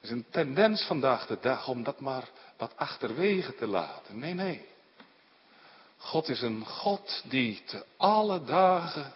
[0.00, 4.18] Het is een tendens vandaag de dag om dat maar wat achterwege te laten.
[4.18, 4.68] Nee, nee.
[5.96, 9.12] God is een God die te alle dagen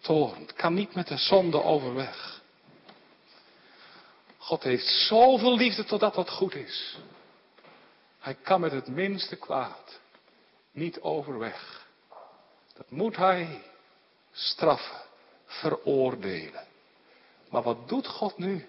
[0.00, 0.52] toornt.
[0.52, 2.40] Kan niet met de zonde overweg.
[4.38, 6.96] God heeft zoveel liefde totdat wat goed is.
[8.22, 10.00] Hij kan met het minste kwaad
[10.70, 11.86] niet overweg.
[12.74, 13.62] Dat moet hij
[14.32, 15.00] straffen,
[15.44, 16.66] veroordelen.
[17.50, 18.68] Maar wat doet God nu?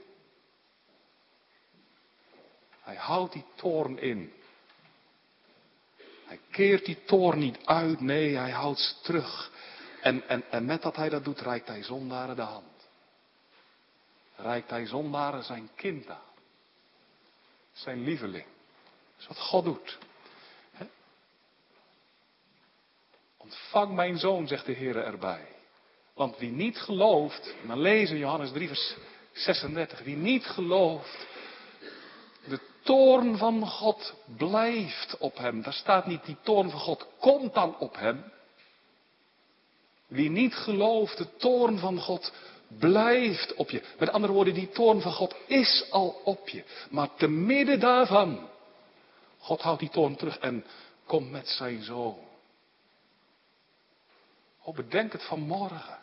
[2.80, 4.34] Hij houdt die toorn in.
[6.26, 9.52] Hij keert die toorn niet uit, nee, hij houdt ze terug.
[10.02, 12.88] En, en, en met dat hij dat doet, reikt hij zondaren de hand.
[14.36, 16.32] Reikt hij zondaren zijn kind aan.
[17.72, 18.53] Zijn lieveling.
[19.24, 19.98] Is wat God doet.
[23.38, 25.48] Ontvang mijn zoon, zegt de Heer erbij.
[26.14, 28.96] Want wie niet gelooft, dan lezen Johannes 3 vers
[29.32, 31.28] 36, wie niet gelooft,
[32.48, 35.62] de toorn van God blijft op hem.
[35.62, 38.32] Daar staat niet die toorn van God komt dan op hem.
[40.08, 42.32] Wie niet gelooft, de toorn van God
[42.80, 43.84] blijft op je.
[44.00, 46.64] Met andere woorden, die toorn van God is al op je.
[46.90, 48.52] Maar te midden daarvan,
[49.44, 50.66] God houdt die toorn terug en
[51.06, 52.18] komt met zijn zoon.
[54.62, 56.00] Oh, bedenk het vanmorgen.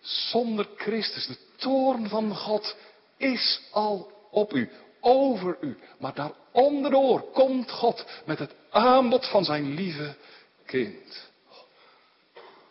[0.00, 2.76] Zonder Christus, de toorn van God
[3.16, 5.78] is al op u, over u.
[5.98, 10.16] Maar daaronderdoor komt God met het aanbod van zijn lieve
[10.66, 11.30] kind.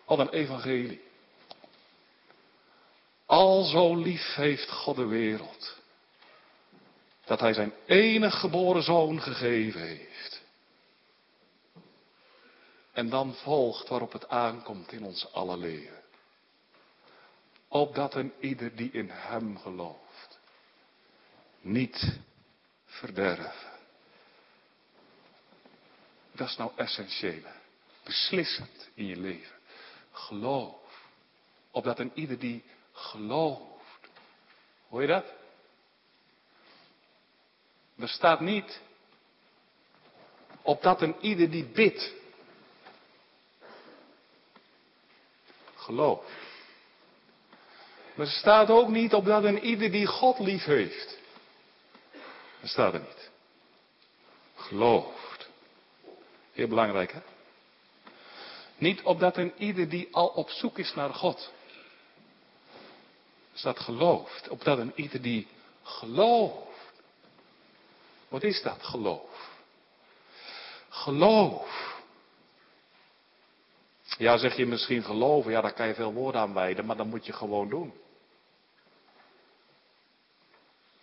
[0.05, 1.01] Wat een evangelie.
[3.25, 5.81] Al zo lief heeft God de wereld.
[7.25, 10.41] Dat hij zijn enige geboren zoon gegeven heeft.
[12.91, 16.01] En dan volgt waarop het aankomt in ons alle leven.
[17.67, 20.39] Opdat een ieder die in hem gelooft.
[21.61, 22.19] Niet
[22.85, 23.71] verderven.
[26.31, 27.43] Dat is nou essentieel.
[28.03, 29.55] Beslissend in je leven.
[30.11, 31.07] Geloof.
[31.71, 34.09] Opdat een ieder die gelooft.
[34.87, 35.25] Hoor je dat?
[38.03, 38.81] Er staat niet.
[40.61, 42.13] Opdat een ieder die bidt.
[45.75, 46.25] Geloof.
[48.15, 51.17] Maar er staat ook niet opdat een ieder die God lief heeft.
[52.61, 53.29] Dat staat er niet.
[54.55, 55.49] Gelooft.
[56.51, 57.21] Heel belangrijk hè.
[58.77, 61.51] Niet opdat een ieder die al op zoek is naar God.
[63.51, 64.49] Dus dat gelooft.
[64.49, 65.47] Opdat een ieder die
[65.83, 66.72] gelooft.
[68.33, 69.51] Wat is dat geloof?
[70.89, 72.01] Geloof.
[74.17, 77.07] Ja, zeg je misschien geloven, ja, daar kan je veel woorden aan wijden, maar dan
[77.09, 77.93] moet je gewoon doen.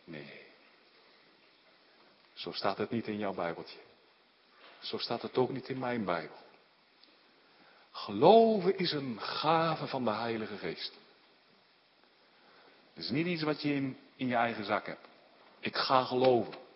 [0.04, 0.42] Nee.
[2.34, 3.78] Zo staat het niet in jouw Bijbeltje.
[4.78, 6.36] Zo staat het ook niet in mijn Bijbel.
[7.90, 10.92] Geloven is een gave van de Heilige Geest.
[12.94, 15.08] Het is niet iets wat je in, in je eigen zak hebt.
[15.60, 16.68] Ik ga geloven.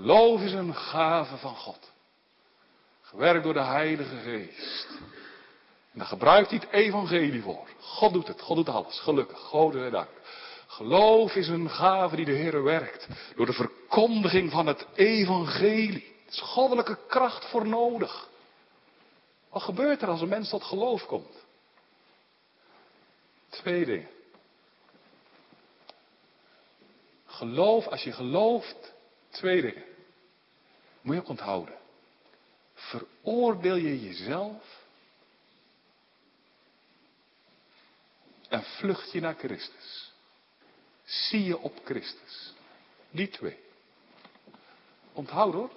[0.00, 1.92] Geloof is een gave van God.
[3.00, 4.88] Gewerkt door de Heilige Geest.
[5.92, 7.68] En daar gebruikt hij het evangelie voor.
[7.80, 8.40] God doet het.
[8.40, 9.00] God doet alles.
[9.00, 9.38] Gelukkig.
[9.38, 10.08] God dank.
[10.66, 13.08] Geloof is een gave die de Heer werkt.
[13.36, 16.14] Door de verkondiging van het evangelie.
[16.26, 18.28] Er is goddelijke kracht voor nodig.
[19.48, 21.44] Wat gebeurt er als een mens tot geloof komt?
[23.48, 24.08] Twee dingen.
[27.26, 28.92] Geloof, als je gelooft,
[29.30, 29.89] twee dingen.
[31.00, 31.78] Moet je ook onthouden.
[32.74, 34.84] Veroordeel je jezelf
[38.48, 40.12] en vlucht je naar Christus.
[41.04, 42.52] Zie je op Christus.
[43.10, 43.58] Die twee.
[45.12, 45.70] Onthoud hoor.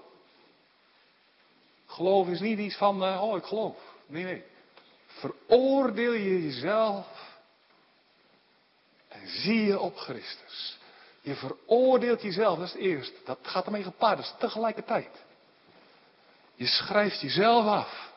[1.85, 3.77] Geloof is niet iets van, uh, oh ik geloof.
[4.05, 4.43] Nee, nee.
[5.05, 7.37] Veroordeel je jezelf
[9.07, 10.77] en zie je op Christus.
[11.23, 13.15] Je veroordeelt jezelf, dat is het eerste.
[13.25, 15.23] Dat gaat ermee gepaard, dat is tegelijkertijd.
[16.55, 18.11] Je schrijft jezelf af.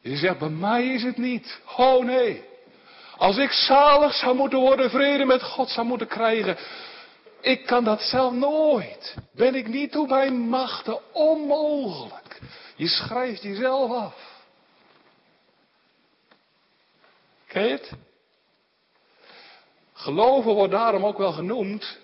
[0.00, 1.60] Je zegt, bij mij is het niet.
[1.76, 2.44] Oh nee.
[3.16, 6.56] Als ik zalig zou moeten worden, vrede met God zou moeten krijgen.
[7.40, 9.14] Ik kan dat zelf nooit.
[9.34, 11.14] Ben ik niet toe bij machten.
[11.14, 12.40] Onmogelijk.
[12.76, 14.14] Je schrijft jezelf af.
[17.46, 17.92] Ken je het?
[19.92, 22.00] Geloven wordt daarom ook wel genoemd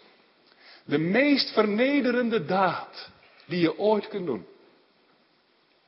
[0.89, 3.11] de meest vernederende daad
[3.47, 4.47] die je ooit kunt doen.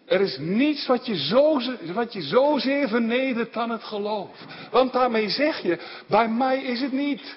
[0.07, 4.47] Er is niets wat je, wat je zozeer vernedert dan het geloof.
[4.71, 7.37] Want daarmee zeg je, bij mij is het niet.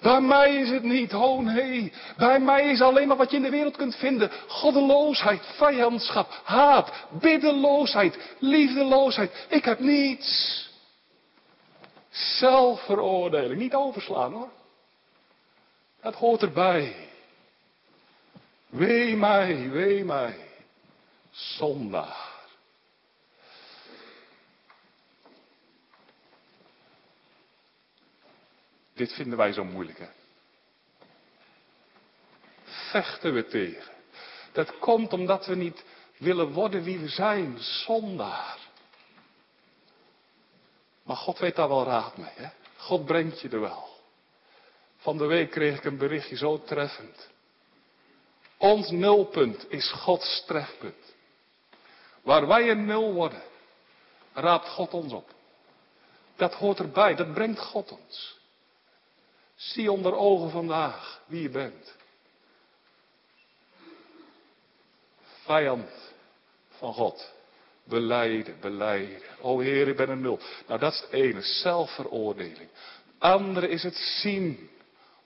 [0.00, 1.92] Bij mij is het niet, oh nee.
[2.16, 4.30] Bij mij is alleen maar wat je in de wereld kunt vinden.
[4.46, 9.46] Goddeloosheid, vijandschap, haat, biddeloosheid, liefdeloosheid.
[9.48, 10.66] Ik heb niets.
[12.10, 14.57] Zelfveroordeling, niet overslaan hoor.
[16.00, 17.08] Dat hoort erbij.
[18.68, 20.48] Wee mij, wee mij
[21.30, 22.36] zondaar.
[28.94, 30.08] Dit vinden wij zo moeilijk, hè?
[32.90, 33.92] Vechten we tegen.
[34.52, 35.84] Dat komt omdat we niet
[36.16, 38.58] willen worden wie we zijn, zondaar.
[41.02, 42.48] Maar God weet daar wel raad mee, hè?
[42.76, 43.97] God brengt je er wel.
[44.98, 47.28] Van de week kreeg ik een berichtje zo treffend.
[48.56, 51.14] Ons nulpunt is Gods trefpunt.
[52.22, 53.42] Waar wij een nul worden,
[54.32, 55.30] raapt God ons op.
[56.36, 58.36] Dat hoort erbij, dat brengt God ons.
[59.54, 61.96] Zie onder ogen vandaag wie je bent.
[65.22, 65.90] Vijand
[66.68, 67.32] van God.
[67.84, 69.22] Beleiden, beleiden.
[69.40, 70.38] O Heer, ik ben een nul.
[70.66, 72.68] Nou, dat is het ene, zelfveroordeling.
[73.18, 74.70] Andere is het zien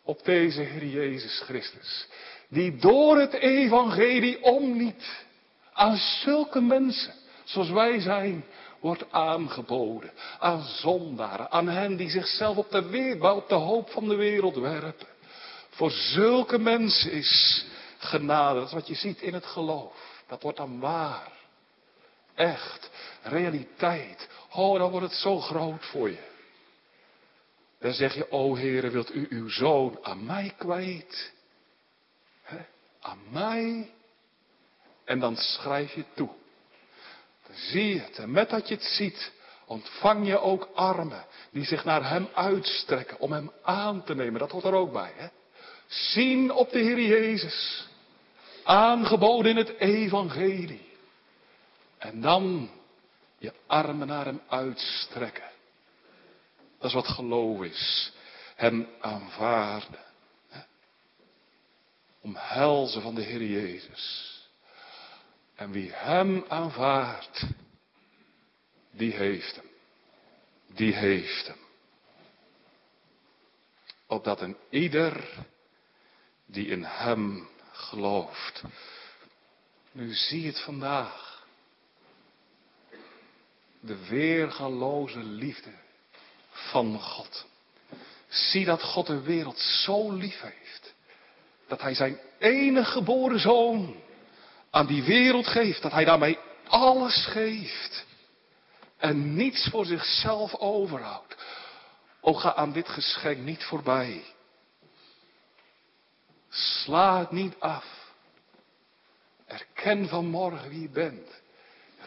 [0.05, 2.07] op deze Heer Jezus Christus.
[2.49, 5.25] Die door het evangelie om niet
[5.73, 8.45] aan zulke mensen, zoals wij zijn,
[8.81, 10.11] wordt aangeboden.
[10.39, 14.57] Aan zondaren, aan hen die zichzelf op de, weer, op de hoop van de wereld
[14.57, 15.07] werpen.
[15.71, 17.65] Voor zulke mensen is
[17.99, 20.23] genade, dat is wat je ziet in het geloof.
[20.29, 21.33] Dat wordt dan waar.
[22.35, 22.91] Echt,
[23.23, 24.29] realiteit.
[24.51, 26.32] Oh, dan wordt het zo groot voor je.
[27.83, 31.33] Dan zeg je, o Heere, wilt u uw zoon aan mij kwijt?
[33.01, 33.91] Aan mij
[35.05, 36.29] en dan schrijf je toe.
[37.47, 38.19] Dan zie je het.
[38.19, 39.33] En met dat je het ziet,
[39.67, 44.41] ontvang je ook armen die zich naar hem uitstrekken om hem aan te nemen.
[44.41, 45.13] Dat hoort er ook bij.
[45.17, 45.27] Hè?
[45.87, 47.89] Zien op de Heer Jezus.
[48.65, 50.91] Aangeboden in het evangelie.
[51.99, 52.71] En dan
[53.39, 55.52] je armen naar hem uitstrekken.
[56.83, 58.13] Dat is wat geloof is.
[58.57, 60.05] Hem aanvaarden.
[62.21, 64.33] Omhelzen van de Heer Jezus.
[65.55, 67.45] En wie hem aanvaardt,
[68.91, 69.71] die heeft hem.
[70.67, 71.61] Die heeft hem.
[74.07, 75.29] Opdat een ieder
[76.47, 78.63] die in hem gelooft.
[79.93, 81.47] Nu zie het vandaag.
[83.81, 85.82] De weergaloze liefde
[86.71, 87.47] van God.
[88.29, 90.95] Zie dat God de wereld zo lief heeft.
[91.69, 93.97] Dat hij zijn enige geboren zoon
[94.71, 95.83] aan die wereld geeft.
[95.83, 96.39] Dat hij daarmee
[96.69, 98.05] alles geeft.
[98.99, 101.37] En niets voor zichzelf overhoudt.
[102.21, 104.25] O ga aan dit geschenk niet voorbij.
[106.49, 108.13] Sla het niet af.
[109.47, 111.29] Erken vanmorgen wie je bent.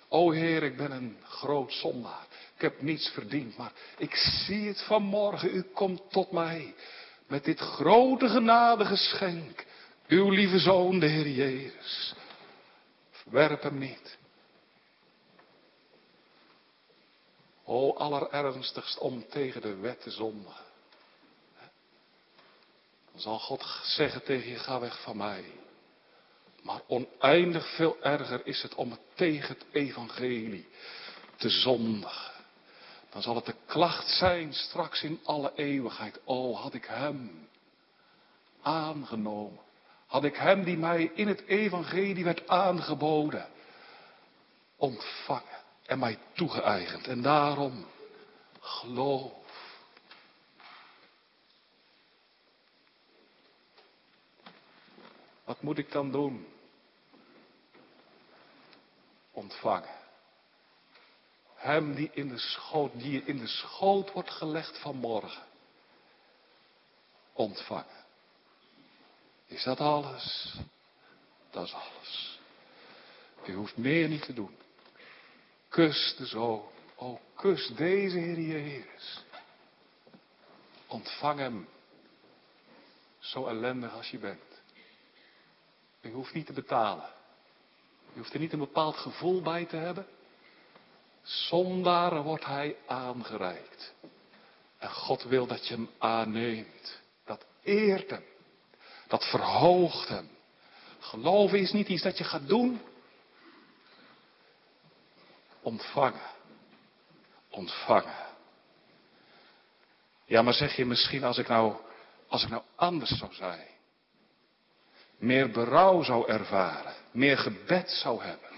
[0.07, 2.27] O Heer, ik ben een groot zondaar.
[2.65, 5.55] Ik heb niets verdiend, maar ik zie het vanmorgen.
[5.55, 6.75] U komt tot mij
[7.27, 9.65] met dit grote genadegeschenk.
[10.07, 12.13] Uw lieve Zoon, de Heer Jezus.
[13.11, 14.17] Verwerp hem niet.
[17.63, 20.65] O, allerernstigst om tegen de wet te zondigen.
[23.11, 25.43] Dan zal God zeggen tegen je, ga weg van mij.
[26.61, 30.67] Maar oneindig veel erger is het om het tegen het evangelie
[31.35, 32.34] te zondigen.
[33.15, 36.19] Dan zal het de klacht zijn straks in alle eeuwigheid.
[36.25, 37.47] O, had ik hem
[38.61, 39.59] aangenomen.
[40.05, 43.47] Had ik hem die mij in het evangelie werd aangeboden,
[44.75, 47.07] ontvangen en mij toegeëigend.
[47.07, 47.85] En daarom
[48.59, 49.33] geloof.
[55.43, 56.47] Wat moet ik dan doen?
[59.31, 60.04] Ontvangen.
[61.65, 65.43] Hem die in de schoot, die in de schoot wordt gelegd vanmorgen.
[67.33, 68.05] Ontvangen.
[69.45, 70.55] Is dat alles?
[71.49, 72.39] Dat is alles.
[73.45, 74.57] U hoeft meer niet te doen.
[75.69, 76.63] Kus de zoon.
[76.95, 79.23] O, kus deze Heer Jezus.
[80.87, 81.67] Ontvang hem.
[83.19, 84.61] Zo ellendig als je bent.
[86.01, 87.09] U hoeft niet te betalen.
[88.13, 90.07] U hoeft er niet een bepaald gevoel bij te hebben.
[91.25, 93.93] Zondaren wordt hij aangereikt.
[94.77, 97.01] En God wil dat je hem aanneemt.
[97.25, 98.23] Dat eert hem.
[99.07, 100.29] Dat verhoogt hem.
[100.99, 102.81] Geloven is niet iets dat je gaat doen.
[105.61, 106.31] Ontvangen.
[107.49, 108.25] Ontvangen.
[110.25, 111.75] Ja, maar zeg je misschien als ik nou,
[112.27, 113.67] als ik nou anders zou zijn.
[115.17, 116.93] Meer berouw zou ervaren.
[117.11, 118.54] Meer gebed zou hebben.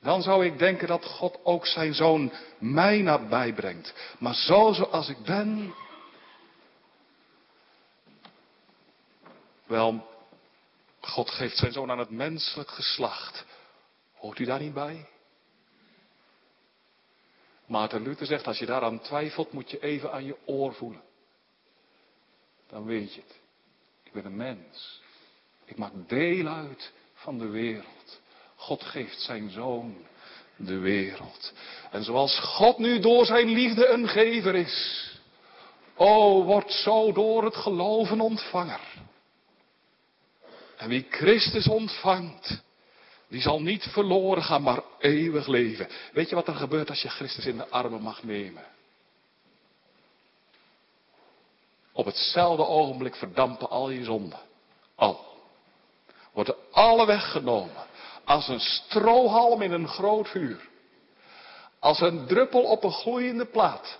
[0.00, 3.94] Dan zou ik denken dat God ook zijn zoon mij nabij brengt.
[4.18, 5.74] Maar zo zoals ik ben.
[9.66, 10.08] Wel,
[11.00, 13.44] God geeft zijn zoon aan het menselijk geslacht.
[14.14, 15.08] Hoort u daar niet bij?
[17.66, 21.02] Maarten Luther zegt, als je daaraan twijfelt, moet je even aan je oor voelen.
[22.68, 23.40] Dan weet je het.
[24.02, 25.00] Ik ben een mens.
[25.64, 28.20] Ik maak deel uit van de wereld.
[28.60, 29.96] God geeft zijn zoon
[30.56, 31.52] de wereld.
[31.90, 35.08] En zoals God nu door zijn liefde een gever is.
[35.96, 38.80] O, wordt zo door het geloven ontvanger.
[40.76, 42.62] En wie Christus ontvangt,
[43.28, 45.88] die zal niet verloren gaan, maar eeuwig leven.
[46.12, 48.64] Weet je wat er gebeurt als je Christus in de armen mag nemen?
[51.92, 54.40] Op hetzelfde ogenblik verdampen al je zonden.
[54.94, 55.28] Al.
[56.32, 57.88] Worden alle weggenomen.
[58.30, 60.68] Als een strohalm in een groot vuur.
[61.78, 63.98] Als een druppel op een gloeiende plaat.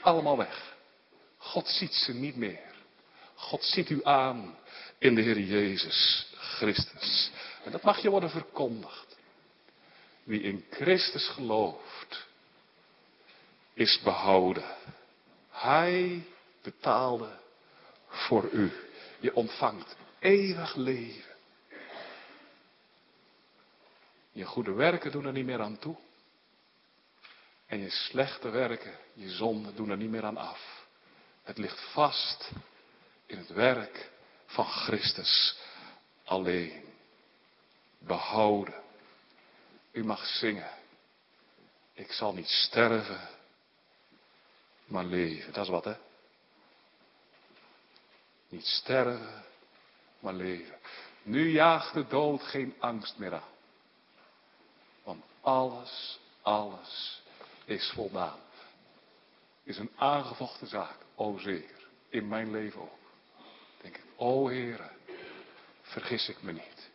[0.00, 0.74] Allemaal weg.
[1.36, 2.74] God ziet ze niet meer.
[3.34, 4.56] God ziet u aan
[4.98, 7.30] in de Heer Jezus Christus.
[7.64, 9.16] En dat mag je worden verkondigd.
[10.22, 12.26] Wie in Christus gelooft,
[13.74, 14.76] is behouden.
[15.50, 16.26] Hij
[16.62, 17.38] betaalde
[18.08, 18.72] voor u.
[19.20, 21.31] Je ontvangt eeuwig leven.
[24.32, 25.96] Je goede werken doen er niet meer aan toe.
[27.66, 30.86] En je slechte werken, je zonden doen er niet meer aan af.
[31.42, 32.50] Het ligt vast
[33.26, 34.10] in het werk
[34.46, 35.56] van Christus
[36.24, 36.84] alleen.
[37.98, 38.82] Behouden.
[39.92, 40.70] U mag zingen.
[41.92, 43.28] Ik zal niet sterven,
[44.84, 45.52] maar leven.
[45.52, 45.94] Dat is wat, hè?
[48.48, 49.44] Niet sterven,
[50.18, 50.78] maar leven.
[51.22, 53.51] Nu jaagt de dood geen angst meer aan.
[55.42, 57.22] Alles, alles
[57.64, 58.38] is voldaan.
[59.62, 61.86] Is een aangevochten zaak, o zeker.
[62.08, 62.98] In mijn leven ook.
[63.80, 64.90] Denk ik, o Heere,
[65.82, 66.90] vergis ik me niet.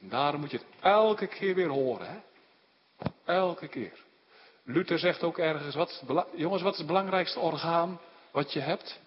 [0.00, 2.20] En daarom moet je het elke keer weer horen, hè?
[3.24, 3.98] Elke keer.
[4.62, 5.74] Luther zegt ook ergens,
[6.34, 8.00] jongens, wat is het belangrijkste orgaan
[8.30, 9.00] wat je hebt?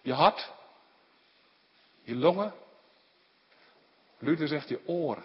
[0.00, 0.52] Je hart?
[2.02, 2.54] Je longen?
[4.18, 5.24] Luther zegt je oren.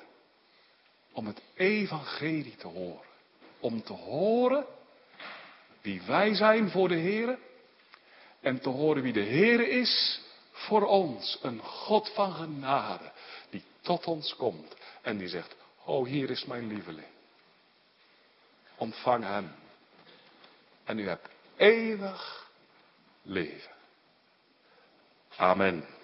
[1.20, 3.08] Om het evangelie te horen.
[3.60, 4.66] Om te horen
[5.82, 7.38] wie wij zijn voor de Heer.
[8.42, 11.40] En te horen wie de Heer is voor ons.
[11.42, 13.12] Een God van genade.
[13.50, 14.76] Die tot ons komt.
[15.02, 15.56] En die zegt,
[15.86, 17.08] oh hier is mijn lieveling.
[18.76, 19.52] Ontvang hem.
[20.84, 22.50] En u hebt eeuwig
[23.22, 23.72] leven.
[25.36, 25.99] Amen.